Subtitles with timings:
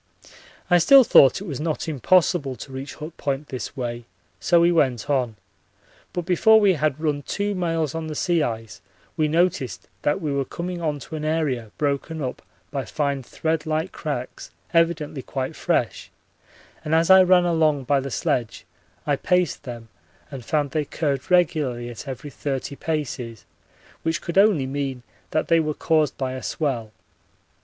[0.67, 4.05] I still thought it was not impossible to reach Hut Point this way,
[4.39, 5.35] so we went on,
[6.11, 8.81] but before we had run two miles on the sea ice
[9.15, 12.41] we noticed that we were coming on to an area broken up
[12.71, 16.09] by fine thread like cracks evidently quite fresh,
[16.83, 18.65] and as I ran along by the sledge
[19.05, 19.89] I paced them
[20.31, 23.45] and found they curved regularly at every 30 paces,
[24.01, 26.91] which could only mean that they were caused by a swell.